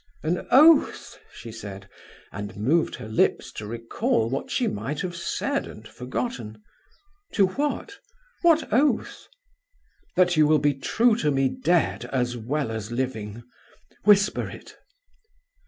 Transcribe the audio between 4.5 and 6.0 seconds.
might have said and